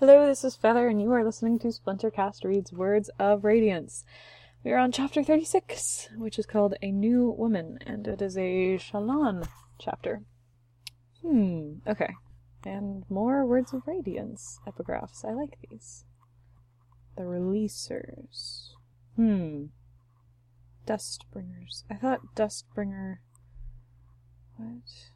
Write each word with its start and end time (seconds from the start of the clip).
Hello, 0.00 0.28
this 0.28 0.44
is 0.44 0.54
Feather, 0.54 0.86
and 0.86 1.02
you 1.02 1.10
are 1.10 1.24
listening 1.24 1.58
to 1.58 1.72
Splintercast 1.72 2.44
Reads 2.44 2.72
Words 2.72 3.10
of 3.18 3.42
Radiance. 3.42 4.04
We 4.62 4.70
are 4.70 4.78
on 4.78 4.92
chapter 4.92 5.24
36, 5.24 6.10
which 6.16 6.38
is 6.38 6.46
called 6.46 6.76
A 6.80 6.92
New 6.92 7.34
Woman, 7.36 7.80
and 7.84 8.06
it 8.06 8.22
is 8.22 8.38
a 8.38 8.78
Shallan 8.78 9.48
chapter. 9.80 10.22
Hmm, 11.20 11.78
okay. 11.84 12.14
And 12.64 13.06
more 13.10 13.44
Words 13.44 13.72
of 13.72 13.88
Radiance 13.88 14.60
epigraphs. 14.68 15.24
I 15.24 15.32
like 15.32 15.58
these. 15.68 16.04
The 17.16 17.24
Releasers. 17.24 18.74
Hmm. 19.16 19.64
Dustbringers. 20.86 21.82
I 21.90 21.94
thought 21.94 22.36
Dustbringer. 22.36 23.16
What? 24.58 25.10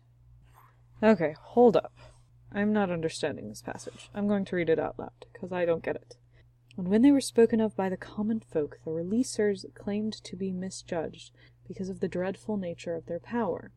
Okay, 1.05 1.37
hold 1.39 1.77
up. 1.77 1.93
I'm 2.55 2.73
not 2.73 2.91
understanding 2.91 3.49
this 3.49 3.63
passage. 3.63 4.11
I'm 4.15 4.29
going 4.29 4.45
to 4.47 4.57
read 4.57 4.69
it 4.69 4.79
out 4.79 4.99
loud, 4.99 5.27
because 5.33 5.53
I 5.53 5.65
don't 5.65 5.83
get 5.83 5.97
it. 5.97 6.17
And 6.77 6.89
when 6.89 7.03
they 7.03 7.11
were 7.11 7.21
spoken 7.21 7.61
of 7.61 7.77
by 7.77 7.89
the 7.89 7.97
common 7.97 8.41
folk, 8.41 8.79
the 8.85 8.91
releasers 8.91 9.65
claimed 9.75 10.13
to 10.25 10.37
be 10.37 10.53
misjudged 10.53 11.33
because 11.67 11.89
of 11.89 12.01
the 12.01 12.09
dreadful 12.09 12.57
nature 12.57 12.95
of 12.95 13.07
their 13.07 13.21
power. 13.21 13.73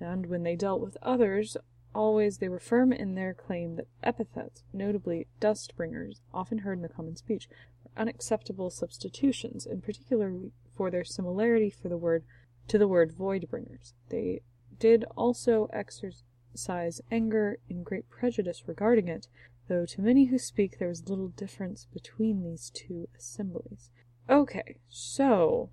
And 0.00 0.26
when 0.26 0.42
they 0.42 0.56
dealt 0.56 0.80
with 0.80 0.96
others, 1.02 1.56
always 1.94 2.38
they 2.38 2.48
were 2.48 2.58
firm 2.58 2.92
in 2.92 3.14
their 3.14 3.34
claim 3.34 3.76
that 3.76 3.88
epithets, 4.02 4.62
notably 4.72 5.26
dust 5.40 5.74
bringers, 5.76 6.20
often 6.32 6.58
heard 6.58 6.78
in 6.78 6.82
the 6.82 6.88
common 6.88 7.16
speech, 7.16 7.48
were 7.82 7.90
unacceptable 8.00 8.70
substitutions, 8.70 9.66
in 9.66 9.80
particular 9.80 10.34
for 10.76 10.90
their 10.90 11.04
similarity 11.04 11.70
for 11.70 11.88
the 11.88 11.96
word 11.96 12.24
to 12.68 12.78
the 12.78 12.88
word 12.88 13.12
void 13.12 13.46
bringers. 13.50 13.94
They 14.10 14.40
did 14.78 15.04
also 15.16 15.68
exercise 15.72 16.22
exercise 16.52 17.00
anger 17.10 17.58
and 17.68 17.84
great 17.84 18.08
prejudice 18.08 18.64
regarding 18.66 19.08
it, 19.08 19.28
though 19.68 19.86
to 19.86 20.00
many 20.00 20.26
who 20.26 20.38
speak 20.38 20.78
there 20.78 20.90
is 20.90 21.08
little 21.08 21.28
difference 21.28 21.86
between 21.92 22.42
these 22.42 22.70
two 22.70 23.08
assemblies. 23.16 23.90
Okay, 24.28 24.78
so 24.88 25.70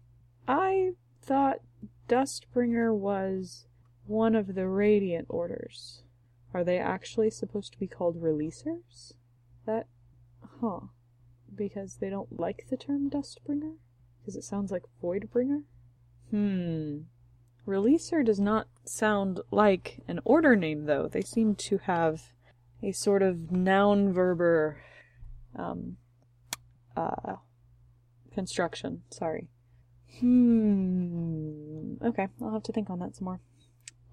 I 0.48 0.92
thought 1.22 1.59
Dustbringer 2.08 2.96
was 2.96 3.66
one 4.06 4.36
of 4.36 4.56
the 4.56 4.68
Radiant 4.68 5.28
Orders. 5.30 6.03
Are 6.53 6.64
they 6.64 6.78
actually 6.78 7.31
supposed 7.31 7.73
to 7.73 7.80
be 7.80 7.88
called 7.88 8.22
Releasers? 8.22 9.14
That, 9.66 9.88
huh? 10.62 10.88
Because 11.53 11.98
they 11.98 12.09
don't 12.09 12.40
like 12.40 12.68
the 12.70 12.78
term 12.78 13.09
Dustbringer? 13.09 13.76
Because 14.22 14.36
it 14.36 14.44
sounds 14.44 14.72
like 14.72 14.84
Voidbringer? 15.03 15.64
Hmm. 16.30 17.00
Releaser 17.68 18.24
does 18.24 18.40
not 18.40 18.68
sound 18.86 19.40
like 19.52 20.00
an 20.08 20.20
order 20.24 20.56
name, 20.56 20.86
though. 20.86 21.08
They 21.08 21.22
seem 21.22 21.56
to 21.56 21.80
have 21.80 22.32
a 22.84 22.92
sort 22.92 23.24
of 23.24 23.52
noun 23.52 24.14
verber 24.14 24.78
um, 25.56 25.98
uh, 26.96 27.38
construction. 28.34 29.02
Sorry. 29.10 29.48
Hmm. 30.20 31.96
Okay, 32.04 32.28
I'll 32.42 32.54
have 32.54 32.64
to 32.64 32.72
think 32.72 32.90
on 32.90 33.00
that 33.00 33.16
some 33.16 33.26
more. 33.26 33.40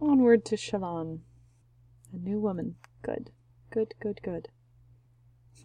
Onward 0.00 0.44
to 0.46 0.56
Shallan. 0.56 1.20
A 2.12 2.16
new 2.16 2.40
woman. 2.40 2.76
Good. 3.02 3.30
Good, 3.70 3.94
good, 4.00 4.20
good. 4.22 4.48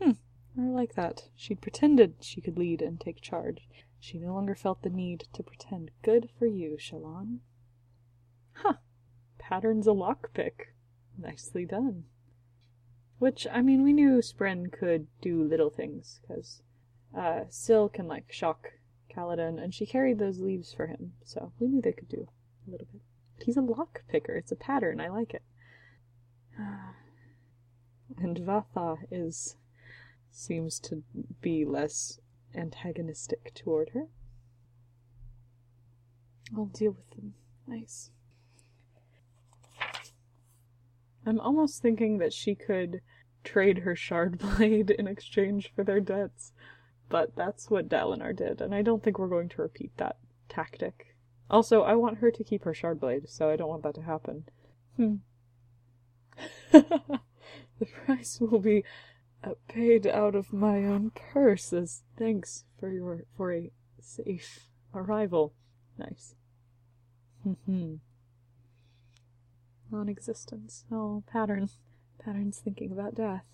Hmm. 0.02 0.12
I 0.60 0.64
like 0.64 0.96
that. 0.96 1.30
She'd 1.36 1.62
pretended 1.62 2.16
she 2.20 2.42
could 2.42 2.58
lead 2.58 2.82
and 2.82 3.00
take 3.00 3.22
charge. 3.22 3.68
She 4.00 4.18
no 4.18 4.34
longer 4.34 4.56
felt 4.56 4.82
the 4.82 4.90
need 4.90 5.26
to 5.34 5.44
pretend. 5.44 5.92
Good 6.04 6.30
for 6.38 6.46
you, 6.46 6.78
Shallan. 6.80 7.40
Huh. 8.64 8.76
Pattern's 9.38 9.88
a 9.88 9.92
lockpick. 9.92 10.74
Nicely 11.18 11.66
done. 11.66 12.06
Which, 13.20 13.48
I 13.52 13.62
mean, 13.62 13.84
we 13.84 13.94
knew 13.94 14.20
Spren 14.20 14.72
could 14.72 15.08
do 15.22 15.44
little 15.44 15.70
things, 15.72 16.20
because 16.22 16.62
uh, 17.18 17.46
Syl 17.50 17.90
can, 17.90 18.08
like, 18.08 18.32
shock 18.32 18.74
Kaladin, 19.10 19.62
and 19.62 19.74
she 19.74 19.86
carried 19.86 20.20
those 20.20 20.40
leaves 20.40 20.74
for 20.74 20.88
him, 20.88 21.14
so 21.24 21.52
we 21.60 21.68
knew 21.68 21.82
they 21.82 21.94
could 21.94 22.10
do 22.10 22.28
a 22.68 22.72
little 22.72 22.88
bit. 22.92 23.02
But 23.38 23.46
he's 23.46 23.58
a 23.58 23.62
lockpicker. 23.62 24.38
It's 24.38 24.52
a 24.52 24.56
pattern. 24.56 25.02
I 25.02 25.08
like 25.08 25.34
it. 25.34 25.44
and 28.18 28.38
Vathah 28.38 28.98
is... 29.10 29.56
seems 30.32 30.80
to 30.82 31.04
be 31.42 31.66
less 31.66 32.20
antagonistic 32.54 33.54
toward 33.56 33.90
her. 33.90 34.08
I'll 36.56 36.66
deal 36.66 36.92
with 36.92 37.10
them. 37.12 37.34
Nice. 37.68 38.12
I'm 41.28 41.42
almost 41.42 41.82
thinking 41.82 42.20
that 42.20 42.32
she 42.32 42.56
could 42.56 43.02
trade 43.44 43.80
her 43.80 43.98
shard 43.98 44.38
blade 44.58 44.90
in 44.90 45.08
exchange 45.08 45.74
for 45.76 45.84
their 45.84 46.00
debts. 46.00 46.54
But 47.10 47.36
that's 47.36 47.70
what 47.70 47.90
Dalinar 47.90 48.36
did, 48.36 48.62
and 48.62 48.74
I 48.74 48.82
don't 48.82 49.04
think 49.04 49.20
we're 49.20 49.28
going 49.28 49.50
to 49.50 49.62
repeat 49.62 49.96
that 49.98 50.18
tactic. 50.50 51.16
Also, 51.50 51.82
I 51.84 51.96
want 51.96 52.18
her 52.18 52.32
to 52.32 52.44
keep 52.44 52.64
her 52.64 52.74
shard 52.74 53.00
blade, 53.00 53.30
so 53.30 53.50
I 53.50 53.56
don't 53.56 53.70
want 53.70 53.84
that 53.84 53.96
to 53.96 54.02
happen. 54.02 54.46
Hmm. 54.96 55.16
the 56.72 57.86
price 58.06 58.40
will 58.40 58.60
be 58.60 58.84
uh, 59.44 59.52
paid 59.70 60.06
out 60.06 60.36
of 60.36 60.52
my 60.52 60.84
own 60.86 61.12
purse 61.12 61.72
as 61.72 62.04
thanks 62.18 62.66
for 62.80 62.92
your 62.92 63.24
for 63.36 63.54
a 63.54 63.72
safe 64.00 64.68
arrival. 64.94 65.54
Nice. 65.98 66.36
Hmm 67.66 67.96
non-existence. 69.92 70.86
Oh, 70.92 71.24
pattern. 71.32 71.70
Pattern's 72.24 72.60
thinking 72.60 72.92
about 72.92 73.16
death. 73.16 73.46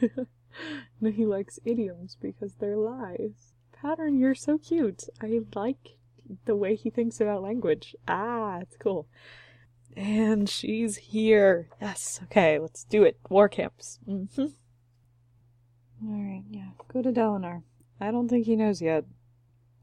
no, 1.00 1.10
he 1.10 1.26
likes 1.26 1.58
idioms 1.64 2.16
because 2.20 2.54
they're 2.54 2.76
lies. 2.76 3.52
Pattern, 3.72 4.18
you're 4.18 4.34
so 4.34 4.58
cute. 4.58 5.04
I 5.20 5.40
like 5.54 5.98
the 6.44 6.56
way 6.56 6.74
he 6.74 6.90
thinks 6.90 7.20
about 7.20 7.42
language. 7.42 7.94
Ah, 8.06 8.58
it's 8.60 8.76
cool. 8.76 9.06
And 9.96 10.48
she's 10.48 10.96
here. 10.96 11.68
Yes, 11.80 12.20
okay, 12.24 12.58
let's 12.58 12.84
do 12.84 13.04
it. 13.04 13.18
War 13.28 13.48
camps. 13.48 13.98
Mm-hmm. 14.08 14.46
Alright, 16.06 16.44
yeah. 16.50 16.70
Go 16.92 17.02
to 17.02 17.10
Dalinar. 17.10 17.62
I 18.00 18.10
don't 18.10 18.28
think 18.28 18.46
he 18.46 18.56
knows 18.56 18.80
yet. 18.80 19.04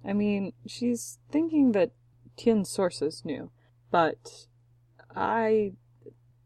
I 0.06 0.14
mean, 0.14 0.54
she's 0.66 1.20
thinking 1.32 1.72
that 1.74 1.92
Tyn's 2.38 2.70
sources 2.70 3.24
knew, 3.26 3.50
but 3.92 4.48
I 5.16 5.74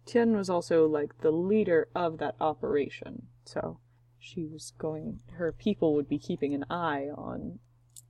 Tyn 0.06 0.36
was 0.36 0.50
also 0.50 0.88
like 0.88 1.20
the 1.22 1.32
leader 1.32 1.88
of 1.96 2.18
that 2.18 2.36
operation, 2.42 3.28
so 3.46 3.80
she 4.18 4.46
was 4.46 4.74
going. 4.78 5.22
Her 5.34 5.52
people 5.52 5.94
would 5.96 6.10
be 6.10 6.18
keeping 6.20 6.54
an 6.54 6.66
eye 6.70 7.10
on, 7.16 7.60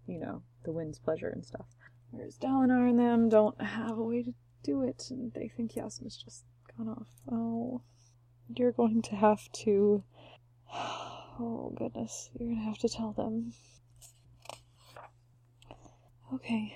you 0.07 0.19
know, 0.19 0.43
the 0.63 0.71
wind's 0.71 0.99
pleasure 0.99 1.29
and 1.29 1.45
stuff. 1.45 1.67
Whereas 2.11 2.37
Dalinar 2.37 2.89
and 2.89 2.97
them 2.97 3.29
don't 3.29 3.61
have 3.61 3.97
a 3.97 4.03
way 4.03 4.23
to 4.23 4.33
do 4.63 4.81
it, 4.81 5.07
and 5.09 5.33
they 5.33 5.47
think 5.47 5.73
Jasnah's 5.73 6.17
just 6.17 6.45
gone 6.77 6.89
off. 6.89 7.07
Oh, 7.31 7.81
you're 8.47 8.71
going 8.71 9.01
to 9.03 9.15
have 9.15 9.51
to. 9.63 10.03
Oh 11.41 11.73
goodness, 11.73 12.29
you're 12.37 12.49
gonna 12.49 12.65
have 12.65 12.79
to 12.79 12.89
tell 12.89 13.13
them. 13.13 13.53
Okay. 16.33 16.75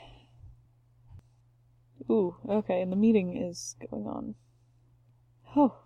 Ooh, 2.09 2.35
okay, 2.47 2.81
and 2.81 2.91
the 2.91 2.97
meeting 2.97 3.37
is 3.37 3.75
going 3.89 4.07
on. 4.07 4.35
Oh. 5.55 5.75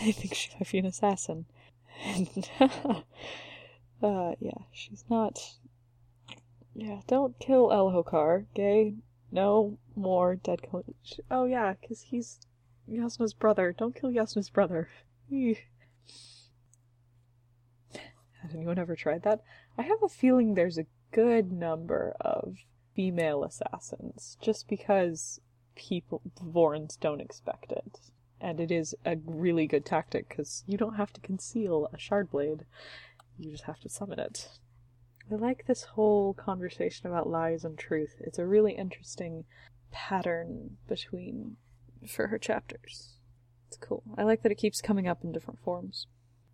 They 0.00 0.10
think 0.10 0.34
she 0.34 0.50
might 0.54 0.72
be 0.72 0.78
an 0.78 0.86
assassin. 0.86 1.46
And, 2.04 2.50
uh, 4.02 4.32
yeah, 4.40 4.58
she's 4.72 5.04
not. 5.08 5.38
Yeah, 6.74 7.02
don't 7.06 7.38
kill 7.38 7.68
Elhokar, 7.68 8.46
gay. 8.54 8.94
No 9.30 9.78
more 9.94 10.34
dead 10.34 10.62
coach. 10.68 11.20
Oh, 11.30 11.44
yeah, 11.44 11.74
because 11.80 12.02
he's 12.02 12.40
Jasnah's 12.90 13.34
brother. 13.34 13.72
Don't 13.72 13.94
kill 13.94 14.10
Jasnah's 14.10 14.50
brother. 14.50 14.88
Has 15.30 15.56
anyone 18.52 18.78
ever 18.78 18.96
tried 18.96 19.22
that? 19.22 19.42
I 19.78 19.82
have 19.82 20.02
a 20.02 20.08
feeling 20.08 20.54
there's 20.54 20.78
a 20.78 20.86
good 21.12 21.52
number 21.52 22.14
of 22.20 22.56
female 22.94 23.44
assassins 23.44 24.36
just 24.40 24.68
because 24.68 25.40
people 25.74 26.22
Vorins 26.42 26.98
don't 26.98 27.20
expect 27.20 27.72
it. 27.72 28.00
And 28.40 28.60
it 28.60 28.70
is 28.70 28.94
a 29.04 29.16
really 29.24 29.66
good 29.66 29.84
tactic 29.84 30.28
because 30.28 30.64
you 30.66 30.76
don't 30.76 30.96
have 30.96 31.12
to 31.14 31.20
conceal 31.20 31.88
a 31.92 31.98
shard 31.98 32.30
blade. 32.30 32.64
You 33.38 33.50
just 33.50 33.64
have 33.64 33.80
to 33.80 33.88
summon 33.88 34.18
it. 34.18 34.48
I 35.32 35.36
like 35.36 35.66
this 35.66 35.84
whole 35.84 36.34
conversation 36.34 37.06
about 37.06 37.28
lies 37.28 37.64
and 37.64 37.78
truth. 37.78 38.16
It's 38.20 38.38
a 38.38 38.46
really 38.46 38.72
interesting 38.72 39.44
pattern 39.90 40.76
between 40.86 41.56
for 42.06 42.26
her 42.26 42.38
chapters. 42.38 43.14
It's 43.68 43.78
cool. 43.78 44.02
I 44.18 44.24
like 44.24 44.42
that 44.42 44.52
it 44.52 44.56
keeps 44.56 44.82
coming 44.82 45.08
up 45.08 45.24
in 45.24 45.32
different 45.32 45.60
forms. 45.60 46.06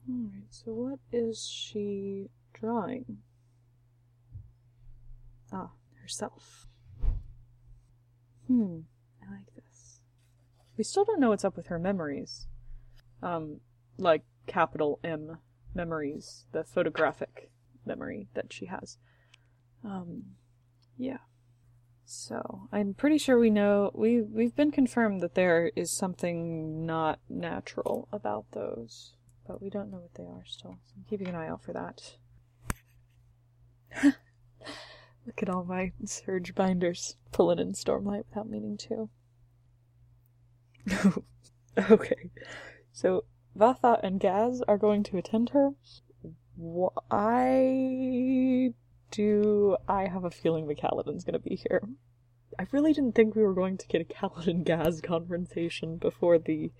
Alright, 0.08 0.44
so 0.50 0.72
what 0.72 0.98
is 1.12 1.46
she 1.46 2.30
drawing? 2.52 3.18
Ah, 5.52 5.70
herself. 6.10 6.66
Hmm, 8.48 8.80
I 9.22 9.32
like 9.32 9.54
this. 9.54 10.00
We 10.76 10.82
still 10.82 11.04
don't 11.04 11.20
know 11.20 11.28
what's 11.28 11.44
up 11.44 11.56
with 11.56 11.68
her 11.68 11.78
memories. 11.78 12.48
Um, 13.22 13.60
like, 13.96 14.24
capital 14.48 14.98
M 15.04 15.38
memories, 15.72 16.46
the 16.50 16.64
photographic 16.64 17.52
memory 17.86 18.26
that 18.34 18.52
she 18.52 18.66
has. 18.66 18.98
Um, 19.84 20.24
yeah. 20.98 21.18
So 22.04 22.68
I'm 22.72 22.92
pretty 22.94 23.18
sure 23.18 23.38
we 23.38 23.50
know 23.50 23.92
we 23.94 24.20
we've 24.20 24.56
been 24.56 24.72
confirmed 24.72 25.20
that 25.20 25.36
there 25.36 25.70
is 25.76 25.92
something 25.92 26.84
not 26.84 27.20
natural 27.28 28.08
about 28.10 28.46
those, 28.50 29.14
but 29.46 29.62
we 29.62 29.70
don't 29.70 29.92
know 29.92 29.98
what 29.98 30.14
they 30.14 30.24
are 30.24 30.44
still. 30.44 30.78
So 30.86 30.94
I'm 30.96 31.04
keeping 31.08 31.28
an 31.28 31.36
eye 31.36 31.46
out 31.46 31.62
for 31.62 31.72
that. 31.72 32.16
At 35.42 35.48
all 35.48 35.64
my 35.64 35.92
surge 36.04 36.54
binders 36.54 37.16
pulling 37.32 37.58
in 37.58 37.72
Stormlight 37.72 38.24
without 38.28 38.50
meaning 38.50 38.76
to. 38.76 39.08
okay, 41.90 42.30
so 42.92 43.24
Vathah 43.56 44.00
and 44.02 44.20
Gaz 44.20 44.62
are 44.68 44.76
going 44.76 45.02
to 45.04 45.16
attend 45.16 45.50
her. 45.50 45.70
Why 46.56 47.94
do 49.10 49.78
I 49.88 50.08
have 50.08 50.24
a 50.24 50.30
feeling 50.30 50.66
the 50.66 50.74
Kaladin's 50.74 51.24
gonna 51.24 51.38
be 51.38 51.56
here? 51.56 51.88
I 52.58 52.66
really 52.70 52.92
didn't 52.92 53.14
think 53.14 53.34
we 53.34 53.42
were 53.42 53.54
going 53.54 53.78
to 53.78 53.88
get 53.88 54.02
a 54.02 54.04
Kaladin 54.04 54.64
Gaz 54.66 55.00
confrontation 55.00 55.96
before 55.96 56.38
the 56.38 56.70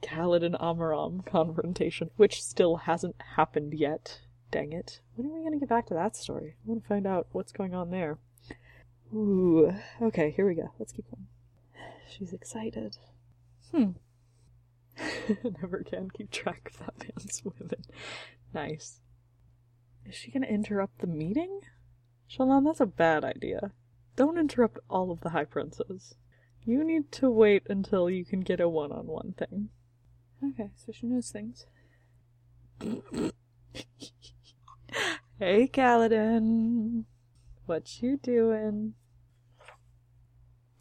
Kaladin 0.00 0.58
Amaram 0.58 1.26
confrontation, 1.26 2.10
which 2.16 2.42
still 2.42 2.76
hasn't 2.76 3.16
happened 3.36 3.74
yet. 3.74 4.22
Dang 4.52 4.74
it. 4.74 5.00
When 5.16 5.26
are 5.26 5.34
we 5.34 5.42
gonna 5.42 5.58
get 5.58 5.70
back 5.70 5.86
to 5.86 5.94
that 5.94 6.14
story? 6.14 6.56
I 6.58 6.68
want 6.68 6.82
to 6.82 6.88
find 6.88 7.06
out 7.06 7.26
what's 7.32 7.52
going 7.52 7.74
on 7.74 7.90
there. 7.90 8.18
Ooh. 9.14 9.74
Okay, 10.00 10.30
here 10.30 10.46
we 10.46 10.54
go. 10.54 10.70
Let's 10.78 10.92
keep 10.92 11.06
going. 11.10 11.26
She's 12.06 12.34
excited. 12.34 12.98
Hmm. 13.70 13.92
Never 15.62 15.82
can 15.82 16.10
keep 16.10 16.30
track 16.30 16.70
of 16.74 16.80
that 16.80 16.98
man's 16.98 17.42
women. 17.42 17.82
Nice. 18.52 19.00
Is 20.04 20.14
she 20.14 20.30
gonna 20.30 20.46
interrupt 20.46 20.98
the 20.98 21.06
meeting? 21.06 21.60
Shallan, 22.30 22.66
that's 22.66 22.80
a 22.80 22.86
bad 22.86 23.24
idea. 23.24 23.72
Don't 24.16 24.36
interrupt 24.36 24.80
all 24.90 25.10
of 25.10 25.20
the 25.22 25.30
High 25.30 25.46
Princes. 25.46 26.14
You 26.66 26.84
need 26.84 27.10
to 27.12 27.30
wait 27.30 27.62
until 27.70 28.10
you 28.10 28.26
can 28.26 28.40
get 28.40 28.60
a 28.60 28.68
one 28.68 28.92
on 28.92 29.06
one 29.06 29.34
thing. 29.38 29.70
Okay, 30.44 30.72
so 30.76 30.92
she 30.92 31.06
knows 31.06 31.30
things. 31.30 31.64
Hey, 35.42 35.66
Kaladin. 35.66 37.02
What 37.66 38.00
you 38.00 38.16
doing? 38.16 38.94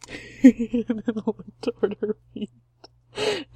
and 0.44 1.02
then 1.04 1.16
toward 1.64 1.98
her 2.00 2.16
feet. 2.32 2.52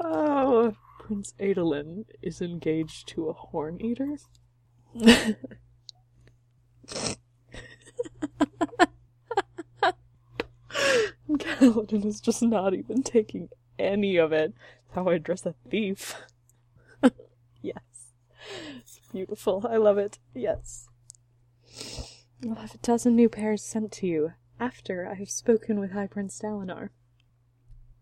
oh, 0.00 0.74
Prince 0.98 1.32
Adolin 1.40 2.04
is 2.20 2.42
engaged 2.42 3.08
to 3.08 3.30
a 3.30 3.32
horn 3.32 3.80
eater. 3.80 4.18
Kaladin 11.58 12.04
is 12.04 12.20
just 12.20 12.42
not 12.42 12.74
even 12.74 13.02
taking 13.02 13.48
any 13.78 14.16
of 14.16 14.32
it. 14.32 14.52
How 14.94 15.08
I 15.08 15.18
dress 15.18 15.46
a 15.46 15.54
thief. 15.70 16.14
yes. 17.62 18.12
It's 18.78 19.00
beautiful. 19.12 19.66
I 19.68 19.76
love 19.76 19.98
it. 19.98 20.18
Yes. 20.34 20.88
I'll 22.46 22.56
have 22.56 22.74
a 22.74 22.78
dozen 22.78 23.16
new 23.16 23.28
pairs 23.28 23.62
sent 23.62 23.92
to 23.92 24.06
you 24.06 24.32
after 24.58 25.06
I 25.06 25.14
have 25.14 25.30
spoken 25.30 25.80
with 25.80 25.92
High 25.92 26.08
Prince 26.08 26.38
Dalinar. 26.38 26.90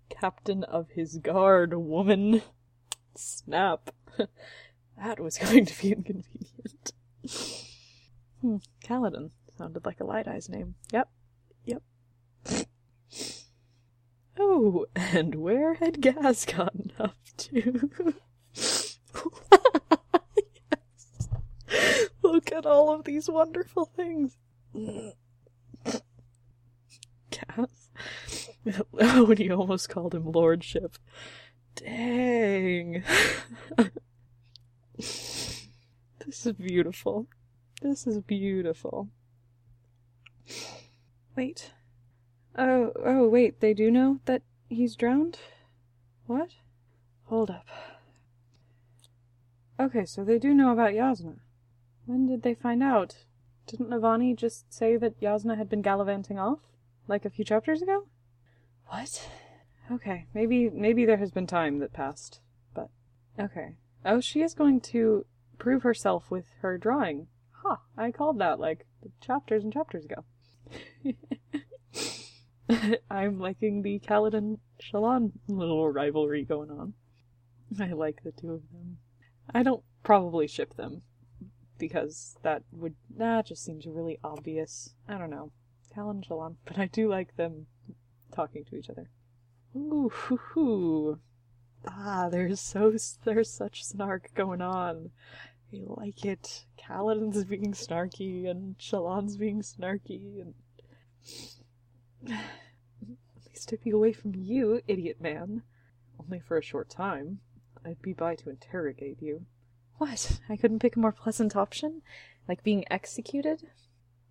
Captain 0.09 0.65
of 0.65 0.91
his 0.91 1.19
guard, 1.19 1.75
woman. 1.75 2.43
Snap. 3.15 3.91
that 4.99 5.21
was 5.21 5.39
going 5.39 5.67
to 5.67 5.81
be 5.81 5.93
inconvenient. 5.93 6.93
hmm, 8.41 8.57
Kaladin. 8.83 9.31
Sounded 9.57 9.85
like 9.85 10.01
a 10.01 10.05
Light 10.05 10.27
Eye's 10.27 10.49
name. 10.49 10.75
Yep. 10.93 11.09
Oh, 14.39 14.87
and 14.95 15.35
where 15.35 15.75
had 15.75 16.01
Gaz 16.01 16.45
gotten 16.45 16.93
up 16.99 17.17
to? 17.39 18.15
yes. 18.55 18.99
Look 22.23 22.53
at 22.53 22.65
all 22.67 22.95
of 22.95 23.05
these 23.05 23.29
wonderful 23.29 23.87
things. 23.87 24.37
Gaz. 27.31 27.89
Oh, 29.01 29.31
and 29.31 29.39
he 29.39 29.51
almost 29.51 29.89
called 29.89 30.15
him 30.15 30.31
Lordship. 30.31 30.99
Dang. 31.75 33.03
this 34.97 35.67
is 36.27 36.53
beautiful. 36.53 37.27
This 37.81 38.07
is 38.07 38.21
beautiful. 38.21 39.09
Wait. 41.37 41.73
Oh, 42.59 42.93
oh, 43.05 43.29
wait, 43.29 43.61
they 43.61 43.73
do 43.73 43.89
know 43.89 44.19
that 44.25 44.43
he's 44.69 44.97
drowned? 44.97 45.39
What? 46.27 46.51
Hold 47.27 47.51
up. 47.51 47.67
Okay, 49.79 50.05
so 50.05 50.25
they 50.25 50.41
do 50.41 50.53
know 50.53 50.73
about 50.73 50.93
Jasnah. 50.93 51.39
When 52.05 52.27
did 52.27 52.43
they 52.43 52.55
find 52.55 52.83
out? 52.83 53.19
Didn't 53.69 53.91
Navani 53.91 54.35
just 54.35 54.73
say 54.75 54.97
that 54.97 55.21
Jasnah 55.21 55.57
had 55.57 55.69
been 55.69 55.83
gallivanting 55.83 56.39
off? 56.39 56.59
Like 57.07 57.25
a 57.25 57.31
few 57.31 57.45
chapters 57.45 57.81
ago? 57.81 58.09
What? 58.89 59.29
Okay, 59.91 60.27
maybe 60.35 60.69
maybe 60.69 61.05
there 61.05 61.17
has 61.19 61.31
been 61.31 61.47
time 61.47 61.79
that 61.79 61.93
passed, 61.93 62.41
but 62.75 62.91
okay. 63.39 63.77
Oh, 64.05 64.21
she 64.21 64.43
is 64.43 64.53
going 64.53 64.81
to 64.81 65.25
prove 65.59 65.85
herself 65.85 66.31
with 66.31 66.47
her 66.61 66.77
drawing. 66.77 67.29
Ha! 67.63 67.69
Huh, 67.69 67.77
I 67.97 68.11
called 68.11 68.41
that 68.41 68.59
like 68.59 68.85
chapters 69.21 69.63
and 69.63 69.73
chapters 69.73 70.05
ago. 70.05 70.25
I'm 73.11 73.39
liking 73.39 73.83
the 73.83 73.99
Kaladin 74.01 74.59
Shallan 74.81 75.33
little 75.47 75.91
rivalry 75.91 76.45
going 76.45 76.71
on. 76.71 76.95
I 77.81 77.93
like 77.93 78.23
the 78.23 78.33
two 78.33 78.53
of 78.53 78.63
them. 78.71 78.99
I 79.53 79.63
don't 79.63 79.83
probably 80.03 80.47
ship 80.47 80.75
them 80.75 81.03
because 81.79 82.37
that 82.43 82.63
would 82.73 82.95
that 83.17 83.47
just 83.47 83.65
seems 83.65 83.87
really 83.87 84.19
obvious. 84.23 84.95
I 85.09 85.17
don't 85.17 85.31
know. 85.31 85.53
Kaladin 85.95 86.27
Shallan, 86.29 86.57
but 86.65 86.79
I 86.79 86.87
do 86.87 87.09
like 87.09 87.37
them 87.37 87.67
talking 88.35 88.65
to 88.67 88.77
each 88.77 88.91
other. 88.91 89.09
Ooh, 89.75 90.11
hoo, 90.13 90.37
hoo. 90.37 91.19
Ah, 91.87 92.29
there's 92.31 92.61
so 92.61 92.93
there's 93.25 93.51
such 93.51 93.85
snark 93.85 94.35
going 94.35 94.61
on. 94.61 95.11
I 95.73 95.81
like 95.87 96.25
it. 96.25 96.65
Kaladin's 96.79 97.45
being 97.45 97.73
snarky 97.73 98.49
and 98.49 98.77
Shallan's 98.79 99.37
being 99.37 99.63
snarky 99.63 100.41
and 100.41 100.55
at 102.31 103.47
least 103.47 103.73
I'd 103.73 103.83
be 103.83 103.91
away 103.91 104.13
from 104.13 104.35
you, 104.35 104.81
idiot 104.87 105.21
man. 105.21 105.63
Only 106.21 106.41
for 106.41 106.59
a 106.59 106.63
short 106.63 106.91
time. 106.91 107.41
I'd 107.85 108.03
be 108.03 108.13
by 108.13 108.35
to 108.37 108.51
interrogate 108.51 109.23
you. 109.23 109.47
What? 109.99 110.41
I 110.49 110.57
couldn't 110.57 110.81
pick 110.81 110.97
a 110.97 111.01
more 111.01 111.13
pleasant 111.13 111.57
option? 111.57 112.03
Like 112.49 112.63
being 112.63 112.85
executed? 112.91 113.69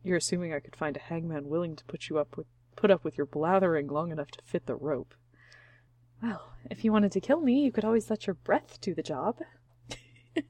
You're 0.03 0.17
assuming 0.17 0.53
I 0.53 0.59
could 0.59 0.75
find 0.75 0.95
a 0.95 1.01
hangman 1.01 1.49
willing 1.49 1.75
to 1.75 1.85
put 1.85 2.09
you 2.09 2.17
up 2.17 2.37
with 2.37 2.47
put 2.75 2.91
up 2.91 3.03
with 3.03 3.17
your 3.17 3.25
blathering 3.25 3.87
long 3.87 4.11
enough 4.11 4.29
to 4.31 4.39
fit 4.45 4.67
the 4.67 4.75
rope. 4.75 5.15
Well, 6.21 6.53
if 6.69 6.85
you 6.85 6.91
wanted 6.91 7.11
to 7.13 7.19
kill 7.19 7.41
me, 7.41 7.61
you 7.61 7.71
could 7.71 7.83
always 7.83 8.09
let 8.09 8.27
your 8.27 8.35
breath 8.35 8.79
do 8.79 8.93
the 8.93 9.03
job. 9.03 9.39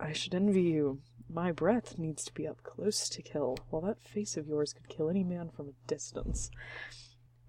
I 0.00 0.12
should 0.12 0.34
envy 0.34 0.62
you. 0.62 1.00
My 1.32 1.52
breath 1.52 1.96
needs 1.96 2.24
to 2.24 2.34
be 2.34 2.46
up 2.48 2.62
close 2.64 3.08
to 3.08 3.22
kill, 3.22 3.56
while 3.70 3.82
that 3.82 4.02
face 4.02 4.36
of 4.36 4.48
yours 4.48 4.72
could 4.72 4.88
kill 4.88 5.08
any 5.08 5.22
man 5.22 5.48
from 5.48 5.68
a 5.68 5.86
distance. 5.86 6.50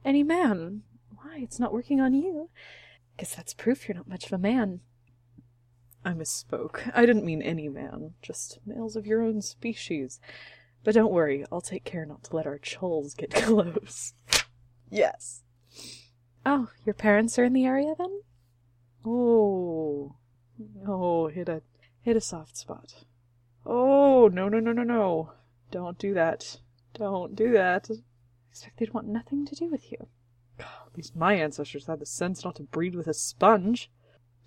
Any 0.05 0.21
man? 0.21 0.83
Why, 1.15 1.39
it's 1.41 1.59
not 1.59 1.73
working 1.73 1.99
on 1.99 2.13
you. 2.13 2.49
Guess 3.17 3.35
that's 3.35 3.53
proof 3.55 3.87
you're 3.87 3.97
not 3.97 4.07
much 4.07 4.27
of 4.27 4.33
a 4.33 4.37
man. 4.37 4.81
I 6.05 6.13
misspoke. 6.13 6.91
I 6.93 7.05
didn't 7.05 7.25
mean 7.25 7.41
any 7.41 7.69
man, 7.69 8.13
just 8.21 8.59
males 8.65 8.95
of 8.95 9.07
your 9.07 9.21
own 9.23 9.41
species. 9.41 10.19
But 10.83 10.95
don't 10.95 11.11
worry, 11.11 11.45
I'll 11.51 11.61
take 11.61 11.83
care 11.83 12.05
not 12.05 12.23
to 12.25 12.35
let 12.35 12.47
our 12.47 12.57
chulls 12.59 13.13
get 13.13 13.31
close. 13.33 14.13
yes. 14.89 15.43
Oh, 16.45 16.69
your 16.85 16.95
parents 16.95 17.37
are 17.37 17.43
in 17.43 17.53
the 17.53 17.65
area 17.65 17.93
then? 17.97 18.21
Oh. 19.05 20.15
Oh, 20.87 21.27
hit 21.27 21.49
a 21.49 21.61
hit 22.01 22.15
a 22.15 22.21
soft 22.21 22.57
spot. 22.57 23.05
Oh, 23.65 24.29
no, 24.31 24.49
no, 24.49 24.59
no, 24.59 24.71
no, 24.71 24.83
no. 24.83 25.33
Don't 25.69 25.97
do 25.97 26.13
that. 26.13 26.57
Don't 26.93 27.35
do 27.35 27.51
that. 27.51 27.87
I 27.89 27.95
expect 28.49 28.79
they'd 28.79 28.93
want 28.93 29.07
nothing 29.07 29.45
to 29.45 29.55
do 29.55 29.69
with 29.69 29.91
you. 29.91 30.07
At 30.59 30.97
least 30.97 31.15
my 31.15 31.35
ancestors 31.35 31.87
had 31.87 31.99
the 31.99 32.05
sense 32.05 32.43
not 32.43 32.55
to 32.57 32.63
breed 32.63 32.95
with 32.95 33.07
a 33.07 33.13
sponge. 33.13 33.89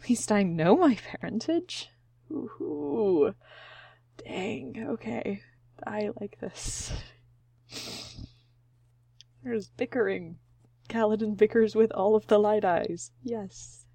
At 0.01 0.09
least 0.09 0.31
I 0.31 0.43
know 0.43 0.77
my 0.77 0.97
parentage. 0.97 1.91
Ooh. 2.31 3.35
Dang, 4.25 4.85
okay. 4.91 5.43
I 5.87 6.11
like 6.21 6.39
this. 6.41 6.93
There's 9.43 9.69
bickering. 9.69 10.39
Kaladin 10.89 11.37
bickers 11.37 11.75
with 11.75 11.93
all 11.93 12.15
of 12.15 12.27
the 12.27 12.39
light 12.39 12.65
eyes. 12.65 13.11
Yes. 13.23 13.87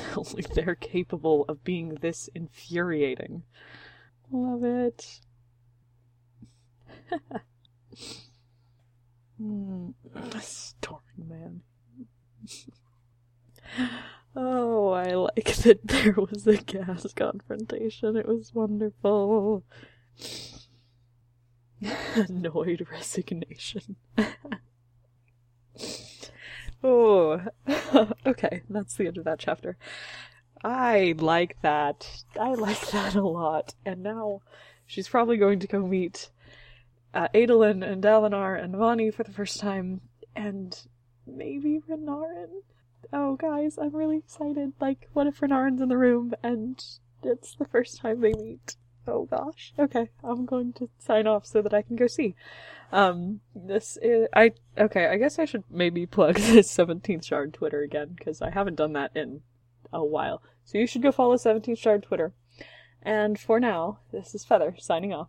Only 0.16 0.44
they're 0.54 0.74
capable 0.74 1.44
of 1.48 1.64
being 1.64 1.96
this 2.00 2.28
infuriating. 2.34 3.42
Love 4.30 4.64
it. 4.64 5.20
mm. 9.40 9.94
Man. 11.16 11.62
oh, 14.34 14.90
I 14.90 15.14
like 15.14 15.54
that 15.56 15.80
there 15.86 16.14
was 16.14 16.46
a 16.46 16.56
Gaz 16.56 17.12
confrontation. 17.14 18.16
It 18.16 18.26
was 18.26 18.54
wonderful. 18.54 19.64
Annoyed 22.14 22.86
resignation. 22.90 23.96
Oh, 26.82 27.40
okay, 28.26 28.62
that's 28.68 28.94
the 28.94 29.06
end 29.06 29.18
of 29.18 29.24
that 29.24 29.38
chapter. 29.38 29.76
I 30.62 31.14
like 31.18 31.60
that. 31.62 32.24
I 32.38 32.54
like 32.54 32.80
that 32.90 33.14
a 33.14 33.26
lot. 33.26 33.74
And 33.84 34.02
now 34.02 34.42
she's 34.86 35.08
probably 35.08 35.36
going 35.36 35.60
to 35.60 35.66
go 35.66 35.86
meet 35.86 36.30
uh, 37.14 37.28
Adolin 37.34 37.82
and 37.82 38.02
Dalinar 38.02 38.62
and 38.62 38.74
Vani 38.74 39.12
for 39.12 39.24
the 39.24 39.32
first 39.32 39.58
time, 39.60 40.00
and 40.36 40.80
maybe 41.26 41.80
Renarin. 41.88 42.62
Oh, 43.12 43.34
guys, 43.36 43.78
I'm 43.78 43.94
really 43.94 44.18
excited. 44.18 44.72
Like, 44.80 45.08
what 45.12 45.26
if 45.26 45.40
Renarin's 45.40 45.80
in 45.80 45.88
the 45.88 45.96
room 45.96 46.34
and 46.42 46.82
it's 47.22 47.56
the 47.56 47.64
first 47.64 47.98
time 47.98 48.20
they 48.20 48.32
meet? 48.32 48.76
Oh 49.06 49.24
gosh. 49.24 49.72
Okay, 49.78 50.10
I'm 50.22 50.46
going 50.46 50.72
to 50.74 50.88
sign 50.98 51.26
off 51.26 51.46
so 51.46 51.62
that 51.62 51.74
I 51.74 51.82
can 51.82 51.96
go 51.96 52.06
see. 52.06 52.34
Um, 52.92 53.40
this 53.54 53.96
is, 54.02 54.28
I, 54.34 54.52
okay, 54.76 55.06
I 55.06 55.16
guess 55.16 55.38
I 55.38 55.44
should 55.44 55.64
maybe 55.70 56.06
plug 56.06 56.34
this 56.36 56.74
17th 56.74 57.24
Shard 57.24 57.54
Twitter 57.54 57.82
again, 57.82 58.14
because 58.16 58.42
I 58.42 58.50
haven't 58.50 58.76
done 58.76 58.92
that 58.94 59.12
in 59.14 59.42
a 59.92 60.04
while. 60.04 60.42
So 60.64 60.78
you 60.78 60.86
should 60.86 61.02
go 61.02 61.12
follow 61.12 61.36
17th 61.36 61.78
Shard 61.78 62.02
Twitter. 62.02 62.32
And 63.02 63.38
for 63.38 63.58
now, 63.58 64.00
this 64.12 64.34
is 64.34 64.44
Feather, 64.44 64.76
signing 64.78 65.12
off. 65.12 65.28